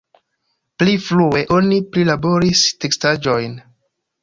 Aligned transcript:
Pli 0.83 0.95
frue 1.07 1.43
oni 1.59 1.79
prilaboris 1.97 2.65
teksaĵojn. 2.87 3.57